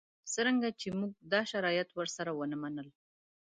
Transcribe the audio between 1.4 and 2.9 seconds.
شرایط ورسره ونه منل.